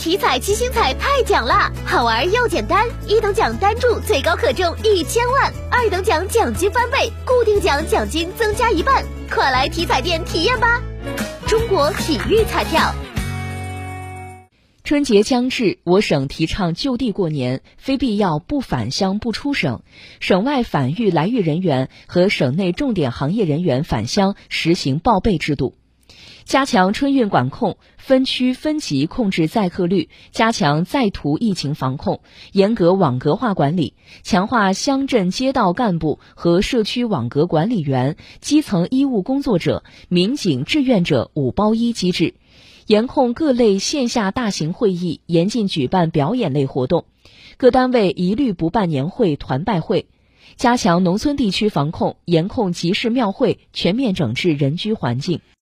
[0.00, 10.80] 体彩七星彩太奖啦，好玩又简单，一等奖单注最高可中一千万，二等奖奖金翻倍，固定奖奖金增加一半，快来体彩店体验吧！
[11.46, 12.94] 中国体育彩票。
[14.84, 19.82] 春节将至，我省提倡就地过年，非必要不返乡不出省。
[20.18, 25.74] 省外返豫来豫人员和省内重点行业人员返乡实行报备制度。
[26.50, 33.94] 加强春运管控，分区分级控制载客率，加强在途疫情防控，严格网格化管理，
[34.24, 42.34] 强化乡镇街道干部和社区网格管理员、基层医务工作者、民警志愿者“五包一”机制，
[42.88, 47.04] 严控各类线下大型会议，严禁举办表演类活动，
[47.58, 50.06] 各单位一律不办年会、团拜会，
[50.56, 55.40] 加强农村地区防控，严控集市庙会，全面整治人居环境。